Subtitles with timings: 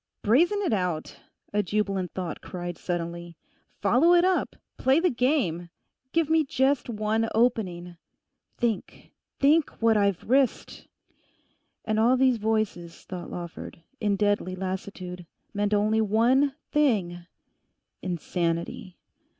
[0.23, 1.19] 'Brazen it out,'
[1.53, 3.37] a jubilant thought cried suddenly;
[3.83, 5.69] 'follow it up; play the game!
[6.11, 7.97] give me just one opening.
[8.57, 10.87] Think—think what I've risked!'
[11.85, 18.97] And all these voices thought Lawford, in deadly lassitude, meant only one thing—insanity.